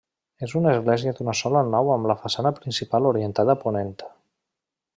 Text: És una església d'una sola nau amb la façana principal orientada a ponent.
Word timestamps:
És 0.45 0.53
una 0.59 0.71
església 0.77 1.11
d'una 1.19 1.35
sola 1.41 1.61
nau 1.75 1.91
amb 1.97 2.09
la 2.13 2.15
façana 2.23 2.53
principal 2.61 3.11
orientada 3.11 3.55
a 3.57 3.61
ponent. 3.67 3.93